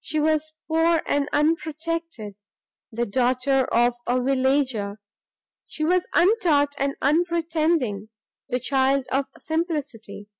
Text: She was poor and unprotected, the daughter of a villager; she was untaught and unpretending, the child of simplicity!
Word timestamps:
She 0.00 0.18
was 0.18 0.54
poor 0.66 1.02
and 1.04 1.28
unprotected, 1.30 2.36
the 2.90 3.04
daughter 3.04 3.64
of 3.66 3.96
a 4.06 4.18
villager; 4.18 4.98
she 5.66 5.84
was 5.84 6.08
untaught 6.14 6.74
and 6.78 6.96
unpretending, 7.02 8.08
the 8.48 8.60
child 8.60 9.06
of 9.12 9.26
simplicity! 9.36 10.30